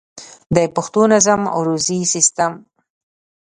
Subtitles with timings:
[0.55, 2.53] د پښتو نظم عروضي سيسټم